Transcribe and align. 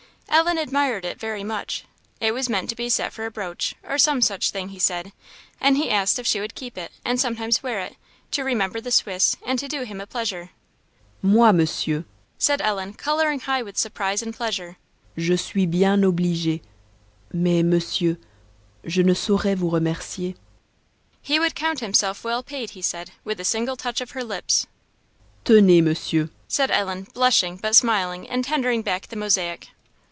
Ellen 0.33 0.57
admired 0.57 1.03
it 1.03 1.19
very 1.19 1.43
much. 1.43 1.83
It 2.21 2.31
was 2.31 2.47
meant 2.47 2.69
to 2.69 2.75
be 2.75 2.87
set 2.87 3.11
for 3.11 3.25
a 3.25 3.31
brooch, 3.31 3.75
or 3.83 3.97
some 3.97 4.21
such 4.21 4.49
thing, 4.51 4.69
he 4.69 4.79
said, 4.79 5.11
and 5.59 5.75
he 5.75 5.89
asked 5.89 6.17
if 6.19 6.25
she 6.25 6.39
would 6.39 6.55
keep 6.55 6.77
it 6.77 6.93
and 7.03 7.19
sometimes 7.19 7.61
wear 7.61 7.81
it, 7.81 7.97
to 8.31 8.45
"remember 8.45 8.79
the 8.79 8.91
Swiss, 8.91 9.35
and 9.45 9.59
to 9.59 9.67
do 9.67 9.81
him 9.83 9.99
a 9.99 10.07
pleasure." 10.07 10.51
"Moi, 11.21 11.51
Monsieur!" 11.51 12.05
said 12.37 12.61
Ellen, 12.61 12.93
colouring 12.93 13.41
high 13.41 13.61
with 13.61 13.77
surprise 13.77 14.21
and 14.23 14.33
pleasure, 14.33 14.77
"je 15.17 15.35
suis 15.35 15.65
bien 15.67 15.99
obligée; 16.01 16.61
mais, 17.33 17.61
Monsieur, 17.61 18.17
je 18.87 19.03
ne 19.03 19.13
saurais 19.13 19.55
vous 19.57 19.69
remercier?" 19.69 20.35
He 21.21 21.39
would 21.41 21.55
count 21.55 21.81
himself 21.81 22.23
well 22.23 22.41
paid, 22.41 22.69
he 22.69 22.81
said, 22.81 23.11
with 23.25 23.41
a 23.41 23.45
single 23.45 23.75
touch 23.75 23.99
of 23.99 24.11
her 24.11 24.23
lips. 24.23 24.65
"Tenez, 25.43 25.81
Monsieur!" 25.83 26.29
said 26.47 26.71
Ellen, 26.71 27.07
blushing, 27.13 27.57
but 27.57 27.75
smiling, 27.75 28.29
and 28.29 28.45
tendering 28.45 28.81
back 28.81 29.07
the 29.07 29.17
mosaic. 29.17 29.67